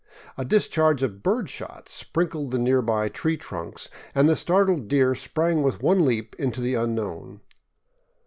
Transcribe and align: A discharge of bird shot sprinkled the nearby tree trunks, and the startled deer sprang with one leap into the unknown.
A 0.35 0.43
discharge 0.43 1.03
of 1.03 1.21
bird 1.21 1.47
shot 1.47 1.87
sprinkled 1.87 2.49
the 2.49 2.57
nearby 2.57 3.07
tree 3.07 3.37
trunks, 3.37 3.87
and 4.15 4.27
the 4.27 4.35
startled 4.35 4.87
deer 4.87 5.13
sprang 5.13 5.61
with 5.61 5.83
one 5.83 6.03
leap 6.03 6.35
into 6.39 6.59
the 6.59 6.73
unknown. 6.73 7.41